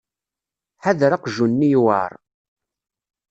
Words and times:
Ḥader 0.83 1.11
aqjun-nni 1.15 1.67
yewɛer. 1.71 2.11